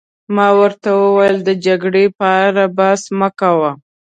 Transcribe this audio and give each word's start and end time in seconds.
ما 0.35 0.47
ورته 0.59 0.89
وویل: 1.01 1.37
د 1.43 1.49
جګړې 1.65 2.05
په 2.17 2.27
اړه 2.45 2.63
بحث 2.77 3.01
مه 3.19 3.29
کوه. 3.39 3.71